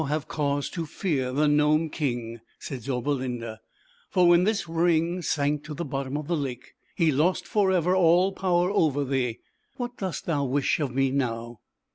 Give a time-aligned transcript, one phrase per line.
[0.01, 3.59] 237 fear t," said Zauberlinda,
[4.09, 8.31] "For, when this ring sank to the bottom of the lake, he lost forever all
[8.31, 9.41] power over thee.
[9.77, 11.59] What dost thou wish of me now?"